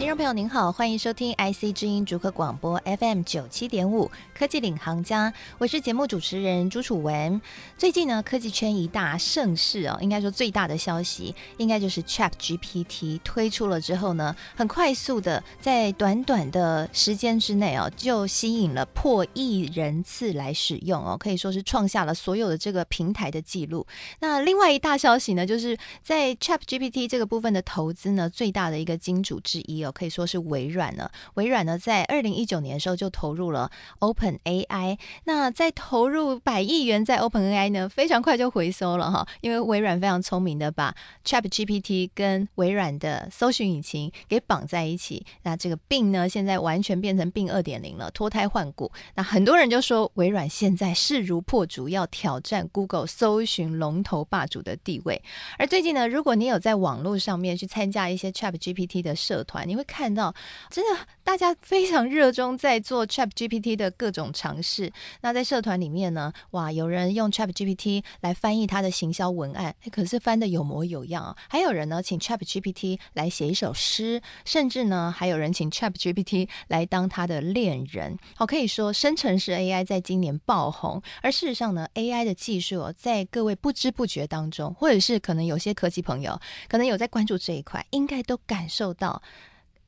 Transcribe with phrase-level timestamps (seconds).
[0.00, 7.38] 听众朋友您好，欢迎收听 IC 之音逐客广播 FM 九七点五科技领航家，我是节目主持人朱楚文。
[7.76, 23.86] 最近呢，科技圈一大盛事哦，应该说最大的消息，应该就是 ChatGPT 推出了之后呢，很快速的在短短的时间之内哦，就吸引了破亿人次来使用哦，可以说是创下了所有的这个平台的记录。
[24.20, 29.89] 那另外一大消息呢，就是在 ChatGPT 这个部分的投资呢，最大的一个金主之一哦。
[29.90, 48.90] 可以说是微软了，微软呢在二零一九年的时候就投入了 Open AI，那在投入百亿元在 Open AI 呢，非常快就回收了哈，因为微软非常聪明的把 ChatGPT 跟微软的搜寻引擎给绑在一起，那这个并呢现在完全变成并二点零了，脱胎换骨。
[49.14, 55.22] 那很多人就说微软现在势如破竹，要挑战 Google 搜寻龙头霸主的地位。
[55.58, 60.34] 而最近呢，如果你有在网络上面去参加一些 ChatGPT 的社团，你会看到，
[60.70, 64.92] 真的大家非常热衷在做 ChatGPT 的各种尝试。
[65.22, 71.36] 那在社团里面呢，哇，有人用 ChatGPT 来翻译他的行销文案，可是翻得有模有样啊。
[71.48, 78.18] 还有人呢，请 ChatGPT 来写一首诗，甚至呢，还有人请 ChatGPT 来当他的恋人。
[78.36, 81.02] 好，可以说生成式 AI 在今年爆红。
[81.22, 89.22] 而事实上呢，AI 的技术，在各位不知不觉当中，或者是可能有些科技朋友可能有在关注这一块，应该都感受到。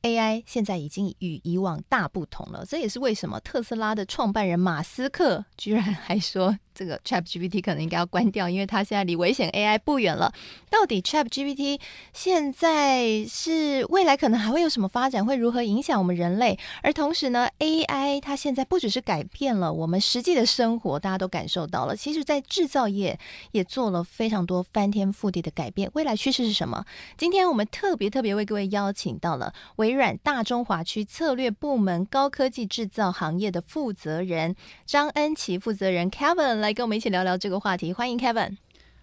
[0.03, 6.57] AI 现在已经与以往大不同了，这也是为什么特斯拉的创办人马斯克居然还说。
[6.75, 10.33] 这个 ChatGPT 可能应该要关掉，因为它现在离危险 AI 不远了。
[10.71, 11.79] 到底 ChatGPT
[12.13, 16.57] 现在是未来可能还会有什么发展，会如何影响我们人类？
[16.81, 21.95] 而同时呢，AI 它现在不只是改变了我们实际的生活，大家都感受到了。
[21.95, 23.19] 其实，在制造业
[23.51, 25.87] 也做了非常多翻天覆地的改变。
[25.93, 26.83] 未来趋势是什么？
[27.19, 29.53] 今天我们特别特别为各位邀请到了
[29.93, 34.55] 微软大中华区策略部门高科技制造行业的负责人
[34.87, 36.55] 张恩琪负责人 Kevin。
[36.55, 38.57] 来跟我们一起聊聊这个话题，欢迎 Kevin。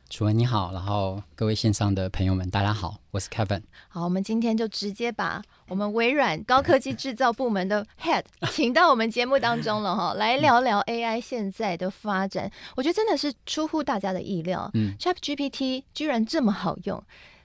[0.09, 3.63] 楚文你好，然后各位线上的朋友们，大家好，我是 Kevin。
[3.87, 12.51] 好，我们今天就直接把我们微软高科技制造部门的 Head 请到我们节目当中了哈， 来聊聊 AI 现在的发展。
[12.75, 17.01] 我觉得真的是出乎大家的意料，嗯，ChatGPT 居然这么好用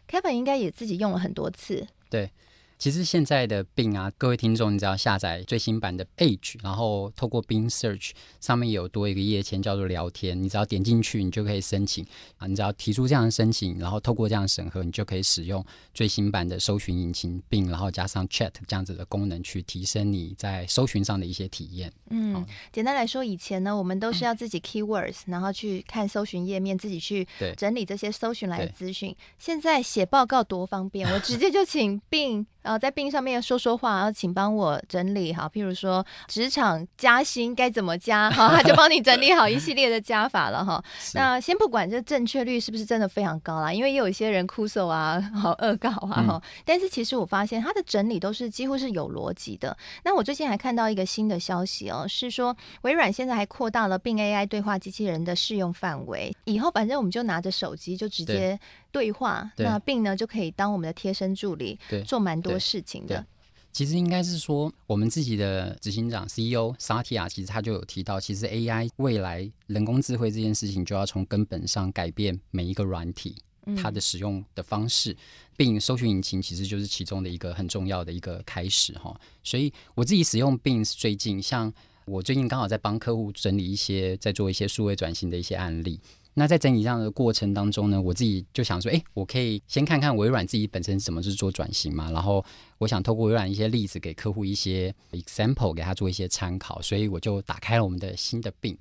[0.09, 2.31] ，Kevin 应该也自己用了很多次，对。
[2.77, 12.05] 其实现在的 Bing 啊，各位听众，你只要下载最新版的 Edge，然后透过 Bing Search 上面有多一个页签叫做聊天，你只要点进去，你就可以申请
[12.37, 21.91] 啊，你只要提出这样的申请，然后透过这样的审核，你就可以使用最新版的搜寻引擎 Bing，然后加上 Chat 这样子的功能去提升你在搜寻上的一些体验。
[22.09, 27.25] 嗯，嗯简单来说，以前呢，我们都是要自己 Keywords，然后去看搜寻页面，自己去
[27.55, 29.15] 整理这些搜寻来的资讯。
[29.39, 32.45] 现在写报告多方便，我直接就请 Bing。
[32.65, 40.83] 然后在 Bing 上面说说话，然后请帮我整理好，譬如说职场加薪该怎么加，哈，他就帮你整理好一系列的加法了哈。
[41.13, 46.25] 那先不管这正确率是不是真的非常高啦，因为也有一些人哭诉啊，好恶搞啊哈。
[46.29, 49.77] 嗯、但是其实我发现他的整理都是几乎是有逻辑的。
[50.03, 58.59] 那我最近还看到一个新的消息哦，是说微软现在还扩大了 Bing AI 对话机器人的适用范围，以后反正我们就拿着手机就直接。
[58.95, 63.25] 对话，对那 Bing 呢就可以当我们的贴身助理，对做蛮多事情的。
[63.73, 73.35] 其实应该是说，我们自己的执行长 CEO 萨提亚其实他就有提到，其实 AI 未来人工智慧这件事情就要从根本上改变每一个软体
[73.75, 75.11] 它的使用的方式。
[75.11, 75.17] 嗯、
[75.57, 79.13] Bing 搜寻引擎其实就是其中的一个很重要的一个开始哈。
[79.43, 81.73] 所以我自己使用 Bing 最近，像
[82.05, 85.99] 我最近刚好在帮客户整理一些，在做一些数位转型的一些案例。
[86.37, 92.11] 那在整理这样的过程当中呢，我自己就想说，哎，我可以先看看微软自己本身怎么是做转型嘛。
[92.11, 92.43] 然后
[92.77, 96.81] 我想透过微软一些例子给客户一些 example，给他做一些参考。
[96.81, 98.75] 所以我就打开了我们的新的 Bing，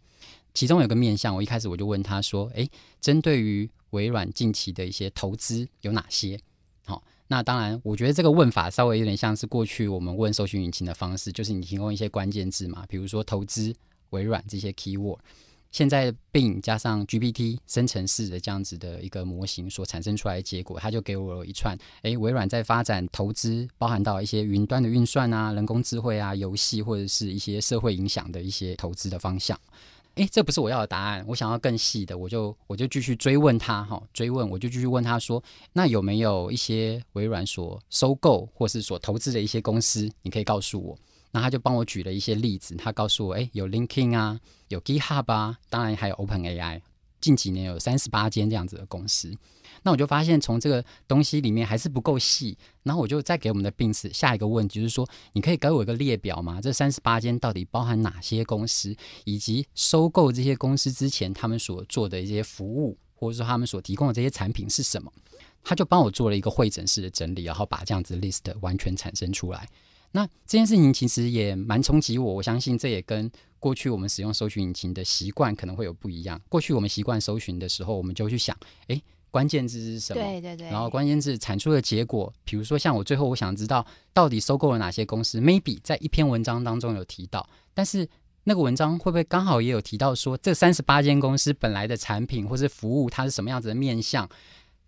[0.53, 2.69] 其中有个面向，我一开始我就问他说，哎，
[3.01, 6.37] 针对于微软近期的一些投资有哪些？
[6.85, 13.73] 好，那当然，我觉得这个问法稍微有点像是过去我们问搜寻引擎的方式，就是你提供一些关键字嘛，比如说投资
[14.11, 15.19] 微软这些 keyword。
[15.75, 29.59] 现在并加上 GPT 生成式的这样子的一个模型所产生出来的结果，它就给我一串，诶，微软在发展投资，包含到一些云端的运算啊、人工智慧啊、游戏或者是一些社会影响的一些投资的方向。
[30.15, 35.43] 哎，这不是我要的答案，我想要更细的，我就我就继续追问他哈，追问我就继续问他说，
[35.73, 40.97] 那有没有一些微软所收购或是所投资的一些公司，你可以告诉我？
[41.35, 44.39] 那他就帮我举了一些例子，他告诉我，哎，有 Linkin 啊，
[44.69, 46.81] 有 GitHub 啊，当然还有 OpenAI，
[47.21, 49.37] 近几年有三十八间这样子的公司。
[49.83, 52.57] 那我就发现，从这个东西里面还是不够细。
[52.85, 56.61] 然后我就再给我们的病史下一个问题，就是说，你可以给我一个列表吗？
[56.63, 58.95] 这三十八间到底包含哪些公司，
[59.25, 65.13] 以及收购这些公司之前他们所做的一些服务，或者说他们所提供的这些产品是什么？
[65.65, 69.67] 他就帮我做了一个会诊式的整理，然后把这样子 list 完全产生出来。
[70.15, 73.29] 那这件事情其实也蛮冲击我，我相信这也跟
[73.59, 76.41] 过去我们使用搜寻引擎的习惯可能会有不一样。
[76.49, 78.57] 过去我们习惯搜寻的时候，我们就去想，
[78.87, 79.03] 诶。
[79.31, 80.23] 关键字是什么？
[80.23, 80.69] 对对对。
[80.69, 87.45] 然后关键字产出的结果，比如说像我最后我想知道到底收购了哪些公司，maybe 在一篇文章当中有提到，
[87.75, 88.09] 但是
[88.45, 94.29] 那个文章会不会刚好也有提到说这三十八间公司本来的产品或是服务它是什么样子的面向，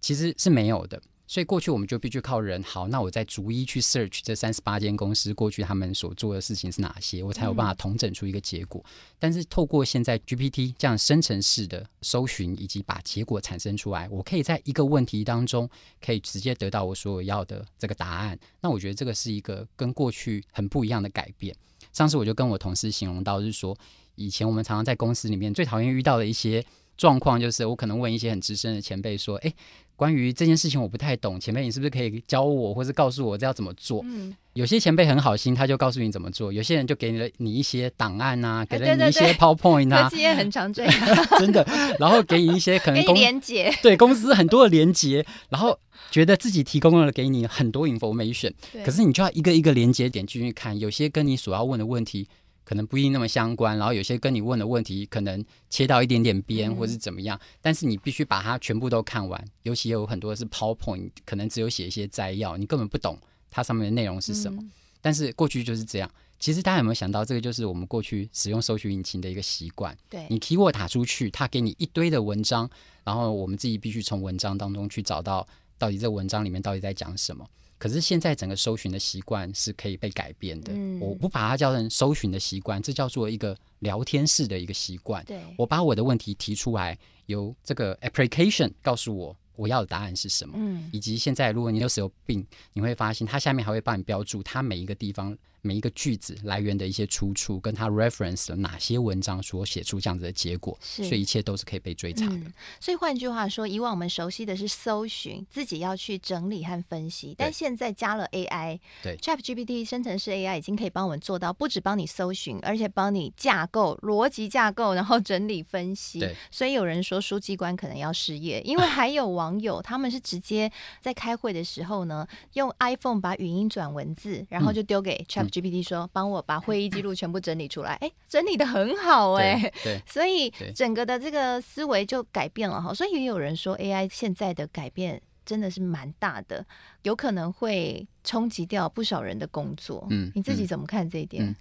[0.01, 1.03] 其实是没有的。
[1.29, 2.63] 所以过去我们就必须靠人。
[2.63, 8.85] 好，那我再逐一去 search 这三十八间公司过去他们所做的事情是哪些，我才有办法统整出一个结果。
[9.19, 15.69] 但是透过现在 GPT 这样生成式的搜寻以及把结果产生出来，我可以在一个问题当中
[16.01, 18.39] 可以直接得到我所有要的这个答案。
[18.61, 21.55] 那我觉得这个是一个跟过去很不一样的改变。
[21.93, 23.77] 上次我就跟我同事形容到，就是说
[24.15, 26.65] 以前我们常常在公司里面最讨厌遇到的一些
[26.97, 29.53] 状况，就是我可能问一些很资深的前辈说：“哎。”
[29.97, 34.03] 关于这件事情我不太懂，前辈你是不是可以教我，或是告诉我这要怎么做？
[34.05, 40.93] 嗯，有些前辈很好心，他就告诉你怎么做；有些人就给了你一些档案啊，给了你一些 PowerPoint 啊，这些很常这样，
[41.41, 41.67] 真的。
[41.99, 45.79] 然后给你一些可能公连结，对公司很多的连接，然后
[46.11, 48.53] 觉得自己提供了给你很多 information，
[48.85, 52.29] 可是你就要一个一个连接点进去看，有些跟你所要问的问题。
[52.67, 59.43] 可能不一定那么相关，然后有些跟你问的问题可能切到一点点边，或是怎么样，嗯、但是你必须把它全部都看完。
[59.63, 63.17] 尤其有很多是 PowerPoint，可能只有写一些摘要，你根本不懂
[63.49, 64.61] 它上面的内容是什么。
[64.61, 64.71] 嗯、
[65.01, 66.11] 但是过去就是这样。
[66.39, 69.97] 其实大家有没有想到，这个就是我们过去使用搜索引擎的一个习惯？
[70.11, 72.69] 对，你 keyword 打出去，它给你一堆的文章，
[73.05, 75.47] 然后我们自己必须从文章当中去找到
[75.79, 77.49] 到底这文章里面到底在讲什么。
[77.79, 80.73] 可是现在整个搜寻的习惯是可以被改变的。
[80.75, 85.25] 嗯、我不把它叫成搜寻的习惯，这叫做一个聊天式的一个习惯。
[85.25, 90.55] 对，我把我的问题提出来，由这个 application 告诉我我要的答案是什么。
[90.59, 95.37] 嗯，以及现在如果你有时候病，你会发现它下面还会帮你标注它每一个地方。
[95.67, 102.37] 每一个句子来源的一些出处，跟他 reference 了哪些文章所写出这样子的结果，是所以一切都是可以被追查的。
[102.37, 116.21] 嗯、所以换句话说，以往我们熟悉的是搜寻，自己要去整理和分析，但现在加了 AI，对，ChatGPT 生成式 AI 已经可以帮我们做到，不止帮你搜寻，而且帮你架构逻辑架构，然后整理分析。
[116.21, 120.71] 对，所以有人说书记官可能要失业，因为 还有网友他们是直接
[121.01, 125.25] 在开会的时候呢，用 iPhone 把语音转文字，然后就丢给
[125.61, 126.43] ChatGPT 说帮、嗯、我。
[126.47, 132.95] 把会议记录全部整理出来，哎，整理的很好哎，对， 对，所以整个的这个思维就改变了哈。
[132.95, 136.65] 所以也有人说，AI 现在的改变真的是蛮大的，
[137.03, 140.07] 有可能会冲击掉不少人的工作。
[140.11, 141.45] 嗯，你自己怎么看这一点？
[141.45, 141.57] 嗯，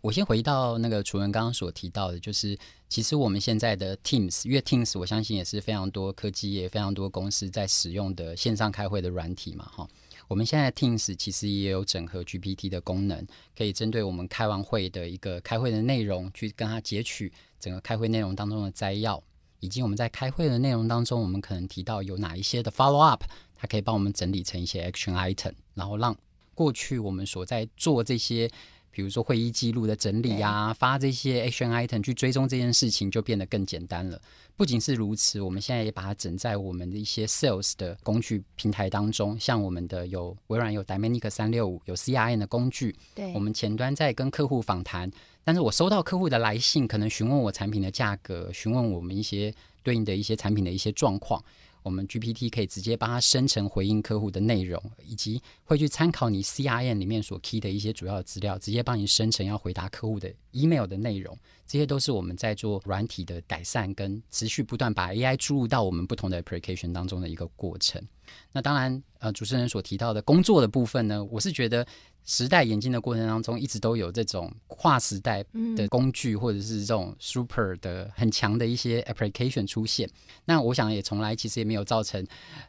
[0.00, 2.56] 我先回到那个楚文刚刚所提到的，就是
[2.88, 9.86] 其实我们现在的 Teams，因为 Teams 我相信也是非常多科技业、非常多公司在使用的线上开会的软体嘛，哈。
[10.32, 19.22] 我们现在 Teams 其实也有整合 GPT 的功能，可以针对我们开完会的一个开会的内容，去跟它截取整个开会内容当中的摘要，
[19.60, 23.24] 以及我们在开会的内容当中，我们可能提到有哪一些的 follow up，
[23.54, 26.16] 它可以帮我们整理成一些 action item，然后让
[26.54, 28.50] 过去我们所在做这些。
[28.92, 34.20] 比如说会议记录的整理啊，发这些 action item 去追踪这件事情就变得更简单了。
[34.54, 42.94] 不仅是如此，我们现在也把它整在我们的一些 sales 的工具平台当中，像我们的有微软有 Dynamic 三六五有 CRM 的工具。
[43.14, 45.10] 对，我们前端在跟客户访谈，
[45.42, 51.42] 但是我收到客户的来信，可能询问我产品的价格，询问我们一些对应的一些产品的一些状况。
[51.82, 61.36] 我们 GPT 可以直接帮他生成回应客户的内容，以及会去参考你 CRM 里面所 key 的一些主要资料，直接帮你生成要回答客户的 email 的内容。
[61.66, 68.02] 这些都是我们在做软体的改善跟持续不断把 AI 注入到我们不同的 application 当中的一个过程。
[68.52, 71.86] 那当然，呃，主持人所提到的工作的部分呢，我是觉得。
[72.24, 80.08] 时代演进的过程当中，一直都有这种跨时代的工具，或者是这种 super 的很强的一些 application 出现。
[80.44, 82.24] 那我想也从来其实也没有造成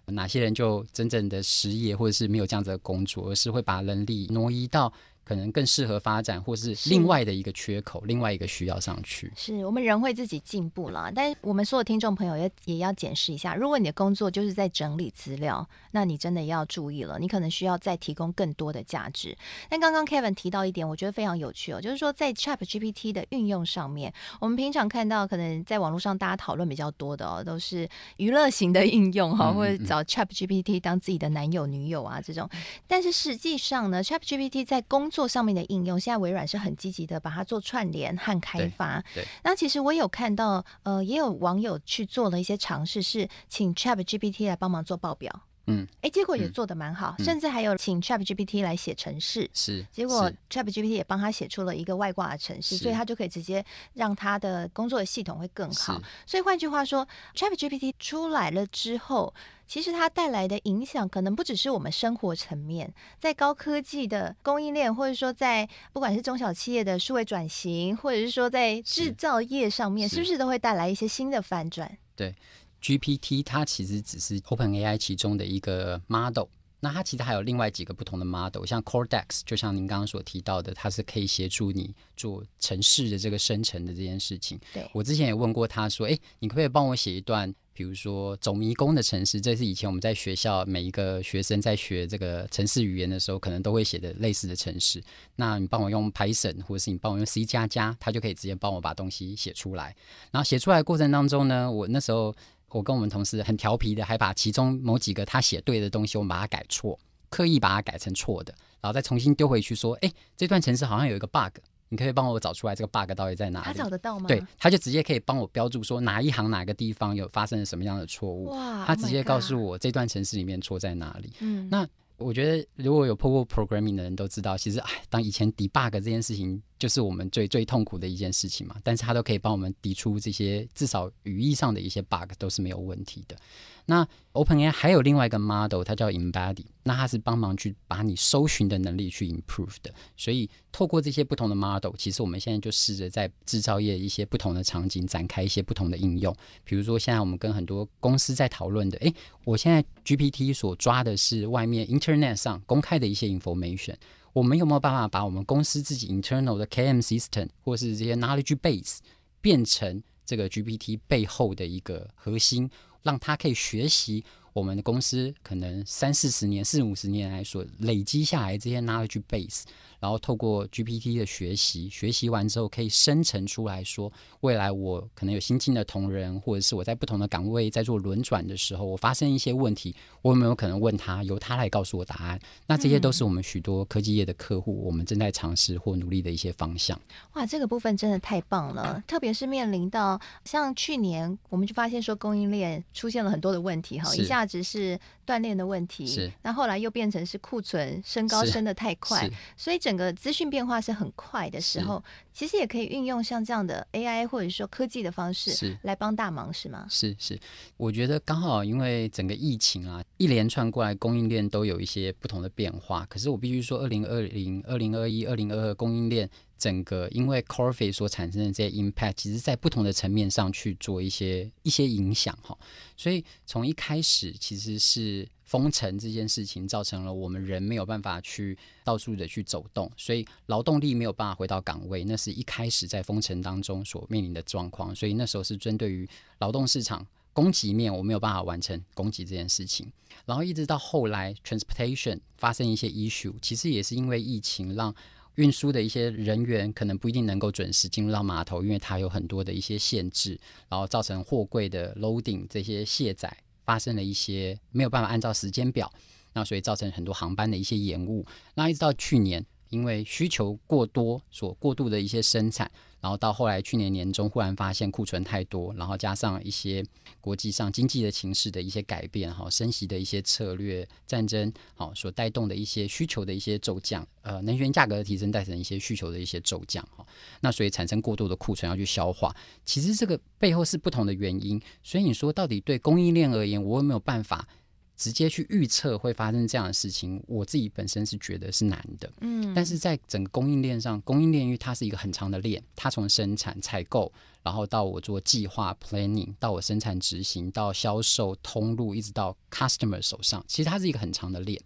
[0.07, 4.91] 哪些人就真正的失业，或者是没有这样子的工作，而是会把人力挪移到
[5.23, 9.31] 可能更适合发展，或是另外的一个缺口，另外一个需要上去。
[9.35, 19.37] 是我们人会自己进步了，但是我们所有听众朋友也也要检视一下，如果你的工作就是在整理资料，那你真的要注意了，你可能需要再提供更多的价值。
[19.69, 27.87] 但刚刚 Kevin 提到一点，我觉得非常有趣哦，就是说在 ChatGPT 的运用上面，我们平常看到可能在网络上大家讨论比较多的哦，都是
[28.17, 32.49] 娱乐型的应用哈，或者找 ChatGPT 当自己的男友女友啊这种。
[32.87, 38.99] 但是实际上呢，ChatGPT 在工作上面的应用，现在微软是很积极的把它做串联和开发。
[39.13, 45.41] 对，对，那其实我有看到，呃，也有网友去做了一些尝试，是请 ChatGPT 来帮忙做报表。
[45.67, 49.49] 嗯，哎，结果也做的蛮好，嗯，甚至还有请 ChatGPT 来写程式。
[49.53, 56.01] 是，结果 ChatGPT 也帮他写出了一个外挂的程式，所以他就可以直接让他的工作的系统会更好。
[56.25, 59.33] 所以换句话说，ChatGPT 出来了之后，
[59.73, 71.97] 其实它带来的影响可能不只是我们生活层面，在高科技的供应链，或者说在不管是中小企业的数位转型，或者是说在制造业上面，是，是不是都会带来一些新的反转？
[72.15, 72.35] 对。
[72.83, 76.45] GPT 它其实只是 OpenAI 其中的一个 model，
[76.81, 84.59] 那它其实还有另外几个不同的 model，像 Cortex，就像您刚刚所提到的，它是可以协助你做城市的这个生成的这件事情。
[84.71, 89.41] 对，我之前也问过他说，诶，你可不可以帮我写一段，比如说走迷宫的城市？
[89.41, 95.03] 这是以前我们在学校每一个学生在学这个城市语言的时候，可能都会写的类似的城市。
[95.35, 99.95] 那你帮我用 Python，或者是你帮我用 C 加加，它就可以直接帮我把东西写出来。
[100.31, 102.33] 然后写出来的过程当中呢，我那时候。
[102.69, 106.97] 我跟我们同事很调皮的，还把其中某几个他写对的东西，我们把它改错，
[107.29, 108.51] 刻意把它改成错的，
[108.81, 111.59] 然后再重新丢回去，说：“哎，这段城市好像有一个 bug，
[111.93, 114.27] 你可以帮我找出来这个 bug 到底在哪里？”他找得到吗？
[114.27, 118.45] 对，他就直接可以帮我标注说哪一行哪个地方有发生了什么样的错误。
[118.45, 118.83] 哇！
[118.83, 121.31] 他直接告诉我这段程式里面错在哪里。
[121.39, 126.59] 嗯，那我觉得如果有碰过 programming 的人都知道，其实哎，当以前 debug 这件事情。
[126.83, 133.37] 就是我们最最痛苦的一件事情嘛，但是它都可以帮我们抵出这些至少语义上的一些 bug 都是没有问题的。
[133.85, 139.93] 那 OpenAI 还有另外一个 model，它叫 Embody，那它是帮忙去把你搜寻的能力去 improve 的。
[140.17, 146.35] 所以透过这些不同的 model，其实我们现在就试着在制造业一些不同的场景展开一些不同的应用。
[146.65, 149.13] 比如说现在我们跟很多公司在讨论的，诶，
[149.45, 153.95] 我现在 GPT 所抓的是外面 Internet 上公开的一些 information。
[154.33, 158.97] 我们有没有办法把我们公司自己 internal 的 KM system 或是这些 knowledge base
[159.39, 162.69] 变成这个 GPT 背后的一个核心，
[163.03, 164.25] 让它可以学习？
[164.53, 169.63] 我们的公司可能三四十年、四五十年来所累积下来这些 knowledge base，
[169.99, 182.39] 然后透过 GPT 的学习，学习完之后可以生成出来说，未来我可能有新进的同仁，或者是我在不同的岗位在做轮转的时候，我发生一些问题，我有没有可能问他，由他来告诉我答案？
[182.67, 186.99] 那这些都是我们许多科技业的客户，我们正在尝试或努力的一些方向。
[187.33, 194.42] 哇，这个部分真的太棒了，特别是面临到像去年，我们就发现说供应链出现了很多的问题，哈，一下。
[194.45, 206.85] 只是锻炼的问题，是那后来又变成是库存升高升的太快，所以整个资讯变化是很快的时候，其实也可以运用像这样的 AI 或者说科技的方式来帮大忙，是吗？
[206.89, 207.39] 是是，
[207.77, 213.05] 我觉得刚好因为整个疫情啊，一连串过来，供应链都有一些不同的变化。
[213.09, 216.29] 可是我必须说，二零二零、二零二一、二零二二供应链。
[216.57, 222.57] 整个因为 COVID 所产生的这些 impact，其实在不同的层面上去做一些一些影响哈，
[222.95, 236.07] 所以从一开始其实是封城这件事情造成了我们人没有办法去到处的去走动，所以劳动力没有办法回到岗位，那是一开始在封城当中所面临的状况，所以那时候是针对于
[236.39, 239.91] 劳动市场供给面我没有办法完成供给这件事情，
[240.25, 244.95] 然后一直到后来 transportation 发生一些 issue，其实也是因为疫情让。
[245.35, 253.35] 运输的一些人员可能不一定能够准时进入到码头，因为它有很多的一些限制，然后造成货柜的 loading 这些卸载
[253.65, 255.91] 发生了一些没有办法按照时间表，
[256.33, 258.25] 那所以造成很多航班的一些延误。
[258.55, 259.43] 那一直到去年，
[259.73, 262.71] 因为需求过多所过度的一些生产。
[263.01, 266.81] 然后到后来，去年年中忽然发现库存太多，然后加上一些
[267.19, 277.05] 国际上经济的情势的一些改变，哈，升息的一些策略，战争，好所带动的一些需求的一些骤降，呃，能源价格的提升带成一些需求的一些骤降，哈，
[277.41, 279.35] 那所以产生过度的库存要去消化。
[279.65, 284.47] 其实这个背后是不同的原因，所以你说到底对供应链而言，我有没有办法？
[284.95, 289.11] 直接去预测会发生这样的事情，我自己本身是觉得是难的。
[289.21, 294.11] 嗯，但是在整个供应链上，供应链因为它是一个很长的链，它从生产、采购，
[294.43, 301.59] 然后到我做计划 （planning），到我生产执行，到销售通路，一直到 customer 手上，其实它是一个很长的链。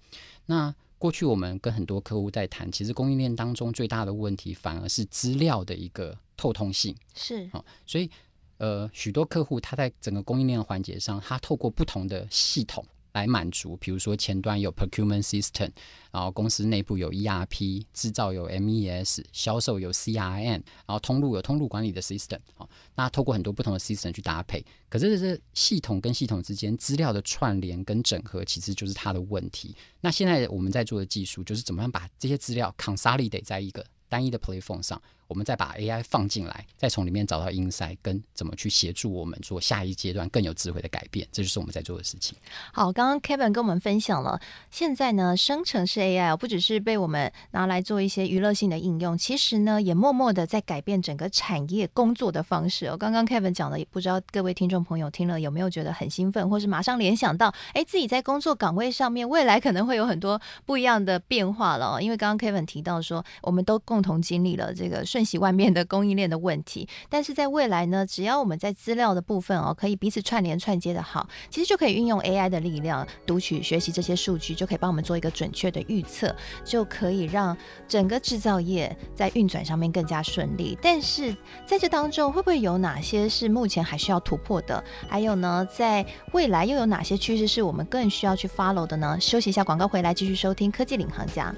[0.45, 6.95] 那过去我们跟很多客户在谈，其实供应链当中最大的问题反而是资料的一个透通性。
[7.13, 8.09] 是，哦，所以
[8.57, 12.83] 呃，许多客户他在整个供应链的环节上，他透过不同的系统。
[13.17, 15.71] 来满足，比如说前端有 procurement system，
[16.11, 29.75] 然后公司内部有 ERP，制造有 MES，销售有 CRM，然后通路有通路管理的 system，好，那透过很多不同的 system 去搭配，可是这系统跟系统之间资料的串联跟整合，其实就是它的问题。
[30.01, 35.01] 那现在我们在做的技术，就是怎么样把这些资料 consolidate 在一个单一的 platform 上。
[35.27, 42.37] 我们再把 AI 放进来，再从里面找到 insight，跟怎么去协助我们做下一阶段更有智慧的改变，这就是我们在做的事情。
[42.71, 44.39] 好，刚刚 Kevin 跟我们分享了，
[44.71, 52.87] 现在呢，生成式 AI 不只是被我们拿来做一些娱乐性的应用，其实呢，也默默的在改变整个产业工作的方式。
[52.87, 62.01] 哦，刚刚 Kevin 讲的，也不知道各位听众朋友听了有没有觉得很兴奋，或是马上联想到，哎，自己在工作岗位上面未来可能会有很多不一样的变化了。
[62.01, 77.57] 因为刚刚 Kevin 提到说，我们都共同经历了这个瞬息万变的供应链的问题，但是在未来呢，只要我们在资料的部分哦，可以彼此串联串接的好，其实就可以运用 AI 的力量读取学习这些数据，就可以帮我们做一个准确的预测，就可以让
[77.87, 80.77] 整个制造业在运转上面更加顺利。
[80.83, 84.83] 但是在这当中，会不会有哪些是目前还需要突破的？
[85.09, 89.17] 还有呢，在未来又有哪些趋势是我们更需要去 follow 的呢？
[89.19, 91.51] 休息一下，广告回来继续收听科技领航家。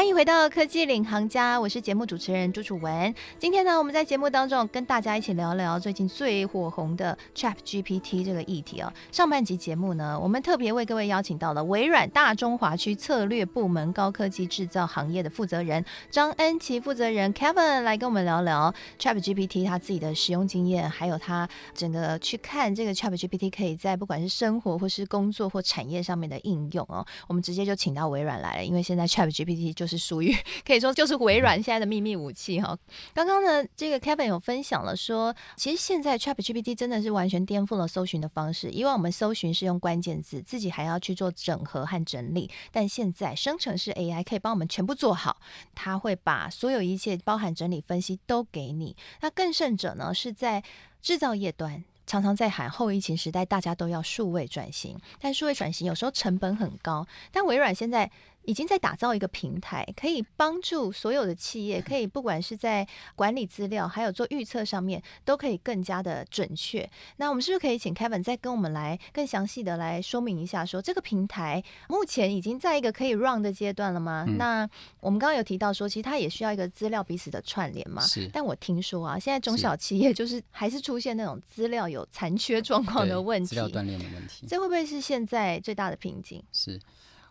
[0.00, 3.14] 欢迎回到科技领航家，我是节目主持人朱楚文。
[3.38, 8.90] 今天呢，我们在节目当中跟大家一起聊聊最近最火红的 ChatGPT 这个议题哦。
[9.12, 27.04] 上半集节目呢，我们特别为各位邀请到了微软大中华区策略部门高科技制造行业的负责人张恩琪负责人 Kevin 来跟我们聊聊 ChatGPT 他自己的使用经验，还有他整个去看这个 ChatGPT 可以在不管是生活或是工作或产业上面的应用哦。
[27.28, 29.89] 我们直接就请到微软来了，因为现在 ChatGPT 就。
[29.90, 32.78] 是属于可以说就是微软现在的秘密武器哈。
[33.12, 38.70] 刚刚呢，这个 Kevin 有分享了说，其实现在 ChatGPT 真的是完全颠覆了搜寻的方式。
[38.70, 45.38] 以往我们搜寻是用关键字，自己还要去做整合和整理，但现在生成式 AI 可以帮我们全部做好，
[45.74, 48.96] 它会把所有一切包含整理分析都给你。
[49.20, 50.62] 那更甚者呢，是在
[51.02, 51.82] 制造业端。
[52.06, 57.06] 常常在喊后疫情时代，大家都要数位转型，但数位转型有时候成本很高。
[57.30, 58.10] 但微软现在
[58.44, 66.88] 已经在打造一个平台，可以帮助所有的企业，可以不管是在管理资料，还有做预测上面，都可以更加的准确。
[67.16, 74.24] 那我们是不是可以请 Kevin 再跟我们来更详细的来说明一下说，说这个平台目前已经在一个可以 run 的阶段了吗？
[74.26, 74.68] 嗯、那
[75.00, 78.00] 我们刚刚有提到说，其实它也需要一个资料彼此的串联嘛。
[78.02, 78.28] 是。
[78.32, 86.42] 但我听说啊，现在中小企业就是还是出现那种资料有残缺状况的问题，资料断裂的问题，这会不会是现在最大的瓶颈？
[86.52, 86.80] 是。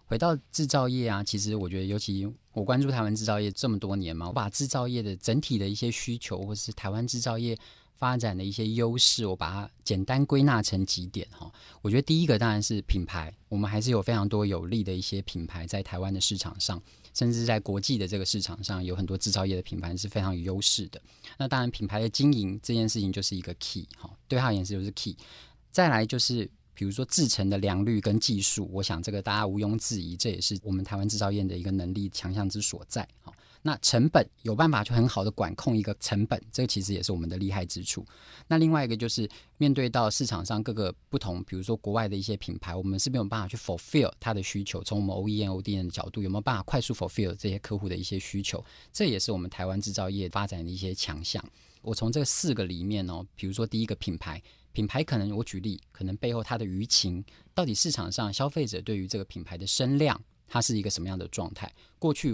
[0.10, 7.56] 回到制造业啊，其实我觉得，尤其我关注台湾制造业这么多年嘛，我把制造业的整体的一些需求，或是台湾制造业
[7.94, 11.52] 发展的一些优势，我把它简单归纳成几点哈。
[11.84, 16.82] 我觉得第一个当然是品牌，我们还是有非常多有利的一些品牌在台湾的市场上，
[17.14, 21.00] 甚至在国际的这个市场上，有很多制造业的品牌是非常有优势的。
[21.38, 25.16] 那当然，品牌的经营这件事情就是一个 key 哈，对他而言是就是 key。
[25.72, 26.50] 再来就是。
[26.80, 33.06] 比如说制成的良率跟技术，我想这个大家毋庸置疑，这也是我们台湾制造业的一个能力强项之所在。
[33.20, 38.06] 好，那成本有办法去很好的管控一个成本，这个其实也是我们的厉害之处。
[38.48, 44.82] 那另外一个就是面对到市场上各个不同，比如说国外的一些品牌，我们是没有办法去 fulfill 它的需求。
[44.82, 48.64] 从我们 OEM、ODM 的角度，有没有办法快速 fulfill 这些客户的一些需求？
[48.94, 51.44] 这也是我们台湾制造业发展的一些强项。
[51.82, 54.42] 我从这四个里面哦，比如说第一个品牌。
[54.80, 57.22] 品牌可能我举例，可能背后它的舆情，
[57.54, 61.70] 到底市场上消费者对于这个品牌的声量，它是一个什么样的状态？
[62.00, 62.32] 过去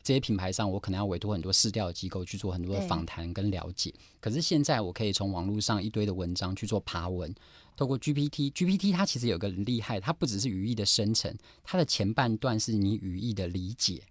[0.00, 3.92] 这些品牌上，我可能要委托很多市调的机构去做很多的访谈跟了解。
[4.20, 7.34] 可是现在，我可以从网络上一堆的文章去做爬文，
[7.76, 14.04] 透过 GPT，GPT 它其实有个很厉害，它不只是语义的生成，它的前半段是你语义的理解，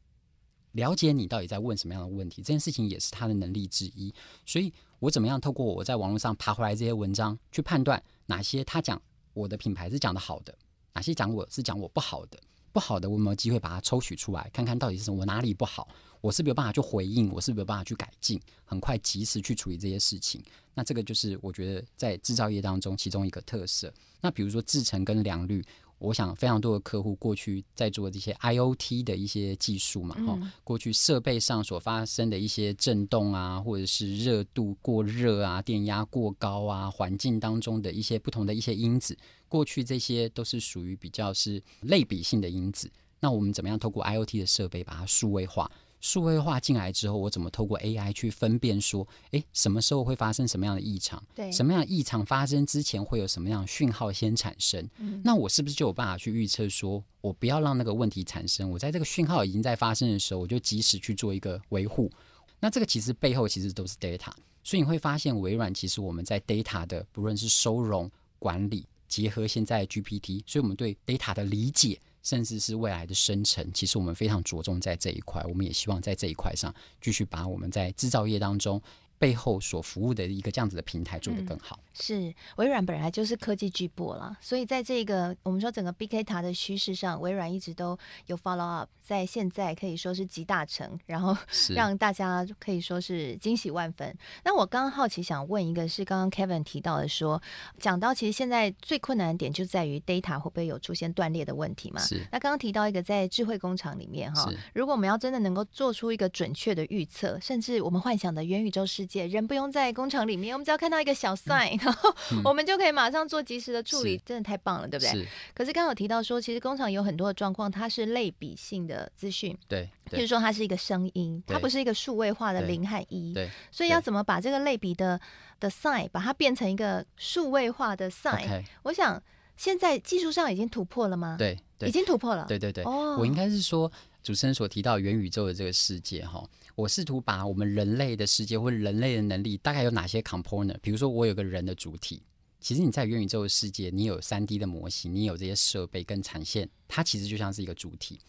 [0.77, 4.13] 了解你到底在问什么样的问题，这件事情也是他的能力之一。
[4.45, 4.73] 所以。
[4.99, 8.99] 我怎么样透过我在网络上爬回来这些文章，去判断哪些他讲
[9.35, 10.51] 我的品牌是讲的好的，
[10.95, 12.39] 哪些讲我是讲我不好的，
[12.73, 15.87] 不好的我有没有机会把它抽取出来，看看到底是什么，我哪里不好，
[16.19, 20.43] 我是不是有办法去回应，我是不是有办法去改进，很快及时去处理这些事情。
[20.73, 23.93] 那这个就是我觉得在制造业当中其中一个特色。
[24.19, 25.63] 那比如说制成跟良率，
[25.99, 42.91] 我想非常多的客户过去在做这些 IoT 的一些技术嘛，哈、嗯，过去设备上所发生的一些震动啊，或者是热度过热啊、电压过高啊，环境当中的一些不同的一些因子，过去这些都是属于比较是类比性的因子。
[43.19, 45.71] 那我们怎么样透过 IoT 的设备把它数位化？
[45.99, 51.21] 数位化进来之后，我怎么透过 AI 去分辨说，诶，什么时候会发生什么样的异常？
[51.33, 54.87] 对，什么样的异常发生之前会有什么样的讯号先产生？
[54.97, 58.69] 嗯，那我是不是就有办法去预测说，我不要让那个问题产生？
[58.69, 62.11] 我在这个讯号已经在发生的时候，我就及时去做一个维护。
[62.59, 64.31] 那这个其实背后其实都是 data，
[64.63, 71.99] 所以你会发现微软其实我们在 data 的不论是收容管理，结合现在 GPT，所以我们对 data 的理解。
[72.23, 78.81] 甚至是未来的生成，其实我们非常着重在这一块，我们也希望在这一块上继续把我们在制造业当中。
[79.19, 81.79] 背后所服务的一个这样子的平台做得更好。
[81.81, 91.35] 嗯、是微软本来就是科技巨擘了，所以在这个我们说整个 Big Data 的趋势上，微软一直都有 follow up，在现在可以说是集大成，然后
[91.75, 94.15] 让大家可以说是惊喜万分。
[94.43, 97.41] 那我刚刚好奇想问一个，是刚刚 Kevin 提到的说，
[97.79, 102.01] 讲到其实现在最困难的点就在于 data 会不会有出现断裂的问题嘛？
[102.01, 102.25] 是。
[102.31, 109.27] 那刚刚提到一个在智慧工厂里面哈，如果我们要真的能够做出一个准确的预测，甚至我们幻想的元宇宙世界。
[109.27, 115.11] 人不用在工厂里面，我们只要看到一个小 sign，、嗯、然后我们就可以马上做及时的处理，真的太棒了，对不对？
[115.11, 123.49] 是可是刚刚有提到说，其实工厂有很多的状况，它是类比性的资讯，对，譬如说它是一个声音，它不是一个数位化的零和一，对。
[123.71, 125.17] 所以要怎么把这个类比的
[125.61, 128.65] 的 sign 把它变成一个数位化的 sign？.
[128.83, 129.23] 我想
[129.55, 131.37] 现在技术上已经突破了吗？
[131.39, 132.45] 对，对已经突破了。
[132.49, 133.89] 对对对，哦、我应该是说
[134.21, 136.43] 主持人所提到元宇宙的这个世界哈。
[136.77, 142.21] 我试图把我们人类的世界或人类的能力大概有哪些 component，比如说我有个人的主体，
[142.61, 148.19] 其实你在元宇宙的世界，你有三 D 的模型，你有这些设备跟产线，它其实就像是一个主体。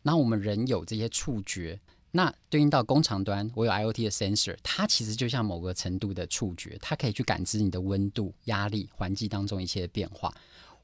[0.00, 1.78] 那我们人有这些触觉，
[2.12, 10.34] 那对应到工厂端，我有 IoT 的 sensor，它其实就像某个程度的触觉，它可以去感知你的温度、压力、环境当中一切的变化。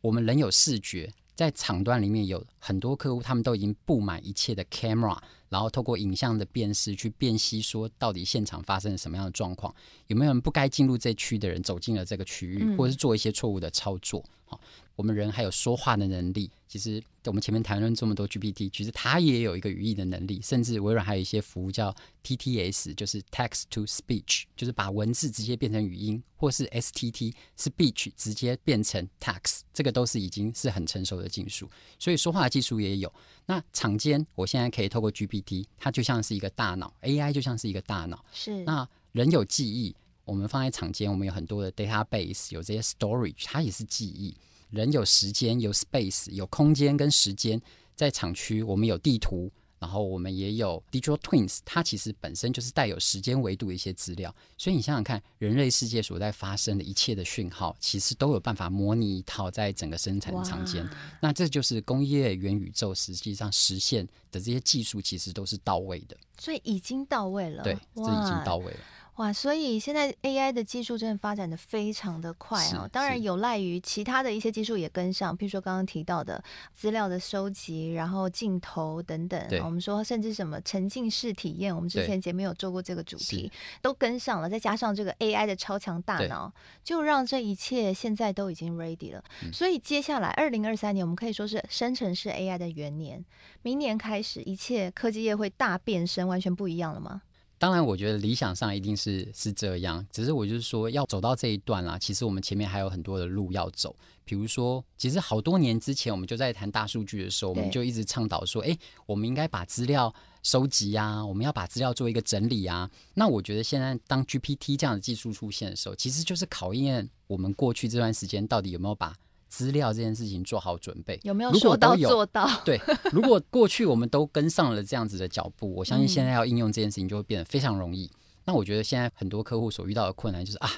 [0.02, 1.10] 我们人有视觉。
[1.36, 5.18] 在厂端里面有很多客户，他们都已经布满一切的 camera，
[5.54, 9.72] 然后透过影像的辨识去辨析，说到底现场发生了什么样的状况，
[10.08, 14.24] 有没有人不该进入这区的人走进了这个区域，或者是做一些错误的操作。
[14.46, 14.60] 好，
[14.96, 17.00] 我们人还有说话的能力，其实。
[17.26, 21.90] 我们前面谈论这么多 GPT，其实它也有一个语义的能力，甚至微软还有一些服务叫
[22.22, 31.66] TTS，就是 Text to Speech，就是把文字直接变成语音，或是 STT Speech 直接变成 Text，这个都是已经是很成熟的技术。
[31.98, 33.10] 所以说话的技术也有。
[33.46, 35.43] 那场间，我现在可以透过 GPT，
[35.76, 38.24] 它就像是一个大脑，AI 就像是一个大脑。
[38.32, 38.64] 是。
[38.64, 44.34] 那人有记忆，我们放在场间，我们有很多的 database，有这些 storage，它也是记忆。
[44.70, 47.60] 人有时间，有 space，有空间跟时间，
[47.94, 49.50] 在厂区我们有地图，
[49.84, 54.34] 然后我们也有 digital twins，它其实本身就是带有时间维度的一些资料。
[54.56, 60.88] 所以你想想看，人类世界所在发生的一切的讯号，其实都有办法模拟一套在整个生产场间。
[61.20, 66.16] 那这就是工业元宇宙实际上实现的这些技术，其实都是到位的。
[66.38, 67.62] 所以已经到位了。
[67.62, 68.80] 对，这已经到位了。
[69.16, 72.88] 哇，所以现在 AI 的技术真的发展的非常的快啊！
[72.90, 79.40] 当然有赖于其他的一些技术也跟上，譬如说刚刚提到的资料的收集，然后镜头等等。
[79.64, 84.50] 我们说甚至什么沉浸式体验，我们之前节目有做过这个主题，都跟上了。
[84.50, 89.22] 再加上这个 AI 的超强大脑，就让这一切现在都已经 ready 了。
[89.52, 93.24] 所以接下来二零二三年，我们可以说是生成式 AI 的元年。
[93.62, 97.22] 明年开始，一切科技业会大变身，完全不一样了吗？
[97.58, 103.94] 当然，我觉得理想上一定是是这样，只是我就是说，要走到这一段啦，其实我们前面还有很多的路要走。
[104.24, 110.12] 比如说，其实好多年之前，我们就在谈大数据的时候，我们就一直倡导说，哎，我们应该把资料
[110.42, 112.90] 收集啊，我们要把资料做一个整理啊。
[113.14, 119.14] 那我觉得现在当 GPT 这样的技术出现的时候，其实就是考验我们过去这段时间到底有没有把。
[119.54, 122.44] 资料这件事情做好准备，有没有说到做到？
[122.64, 122.80] 对，
[123.12, 128.06] 如果过去我们都跟上了这样子的脚步，我相信现在要应用这件事情就会变得非常容易。
[128.06, 130.68] 嗯、那我觉得现在很多客户所遇到的困难就是啊，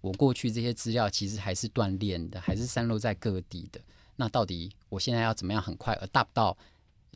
[0.00, 3.80] 我过去这些资料其实还是断链的，还是散落在各地的。
[4.16, 6.56] 那到底我现在要怎么样很快 adapt 到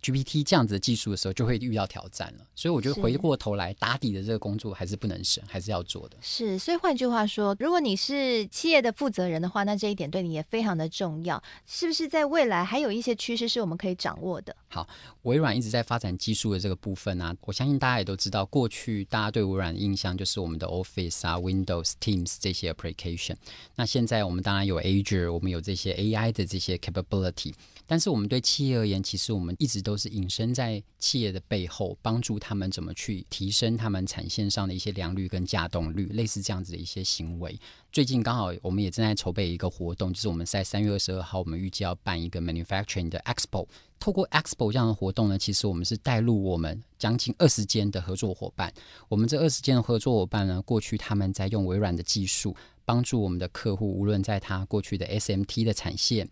[0.03, 2.47] ？GPT 这样子的技术的时候，就会遇到挑战了。
[2.55, 6.17] 所以我觉得回过头来打底的这个工作还是不能省，还是要做的。
[6.21, 11.43] 是，所以换句话说，如果你是企业的负责人的话，那这一点对你也非常的重要。
[11.67, 14.55] 是不是在未来还有一些趋势是我们可以掌握的？
[14.69, 14.87] 好，
[15.23, 23.37] 微软一直在发展技术的这个部分啊，我相信大家也都知道，过去大家对微软的印象就是我们的 Office 啊、Windows、Teams 这些 application。
[23.77, 27.55] 那现在我们当然有 Azure，我们有这些 AI 的这些 capability。
[27.87, 37.59] 但是我们对企业而言，其实我们一直都是隐身在企业的背后，帮助他们怎么去提升他们产线上的一些良率跟稼动率，类似这样子的一些行为。
[37.91, 43.67] 最近刚好我们也正在筹备一个活动，就是我们在三月二十二号，我们预计要办一个 manufacturing 的 expo。
[43.99, 48.71] 透过 expo 这样的活动呢，其实我们是带入我们将近二十间的合作伙伴。
[49.09, 56.29] 我们这二十间的合作伙伴呢，过去他们在用微软的技术，帮助我们的客户，无论在他过去的 SMT 的产线。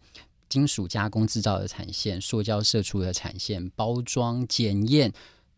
[0.49, 5.13] 金属加工制造的产线、塑胶射出的产线、包装检验、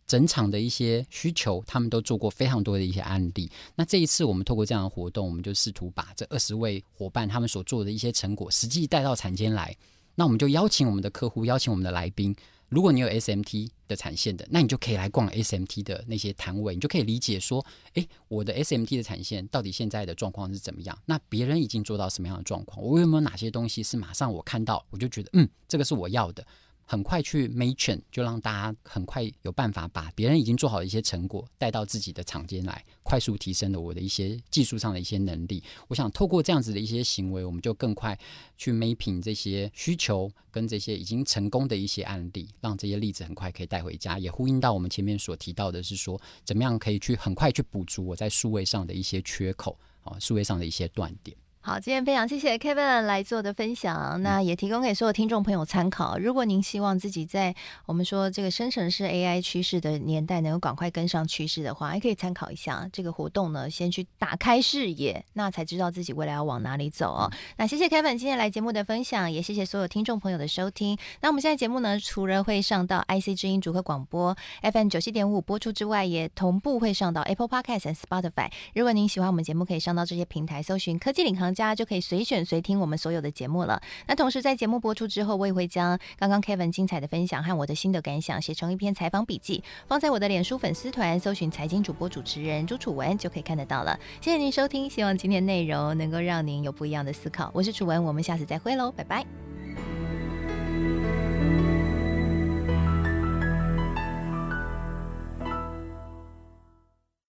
[0.07, 3.51] 整场的一些需求，他们都做过非常多的一些案例。
[3.75, 9.77] 那这一次，我们透过这样的活动，我们就试图把这二十位伙伴他们所做的一些成果，实际带到产间来。
[10.15, 12.35] 那我们就邀请我们的客户，邀请我们的来宾。
[12.69, 20.99] 如果你有 SMT 的产线的，那你就可以来逛 SMT 的那些摊位，你就可以理解说，诶，我的 SMT 的产线到底现在的状况是怎么样？
[21.07, 22.85] 那别人已经做到什么样的状况？
[22.85, 26.47] 我有没有哪些东西是马上我看到我就觉得，嗯，这个是我要的。
[26.91, 35.63] 很快去 match，就让大家很快有办法把别人已经做好的一些成果带到自己的场间来，快速提升了我的一些技术上的一些能力。
[35.89, 38.19] 我想透过这样子的一些行为，我们就更快
[38.57, 44.19] 去 mapping 这些需求跟这些已经成功的一些案例，让这些例子很快可以带回家。
[44.19, 51.37] 也呼应到我们前面所提到的是说，怎么样可以去很快去补足我在数位上的一些缺口啊，数位上的一些断点。
[51.61, 56.17] 好，今天非常谢谢 Kevin 来做的分享，那也提供给所有听众朋友参考。
[56.17, 67.31] 如果您希望自己在我们说这个生成式 AI 趋势的年代能够赶快跟上趋势的话，还可以参考一下这个活动呢，先去打开视野，那才知道自己未来要往哪里走哦。
[67.59, 70.97] 那谢谢 Kevin 今天来节目的分享，也谢谢所有听众朋友的收听。
[71.21, 78.51] 那我们现在节目呢，除了会上到 IC 之音主客广播 FM 九七点五播出之外，也同步会上到 Apple Podcast 和 Spotify。
[78.75, 83.81] 如果您喜欢我们节目，可以上到这些平台搜寻科技领航家就可以随选随听我们所有的节目了。
[84.07, 93.99] 那同时在节目播出之后，我也会将刚刚 Kevin 精彩的分享和我的新的感想写成一篇采访笔记，放在我的脸书粉丝团，搜寻财经主播主持人朱楚文就可以看得到了。
[94.21, 97.51] 谢谢您收听，希望今天内容能够让您有不一样的思考。
[97.53, 100.08] 我是楚文，我们下次再会喽，拜拜。